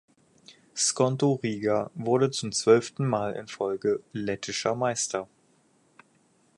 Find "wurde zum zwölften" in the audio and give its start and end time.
1.93-3.05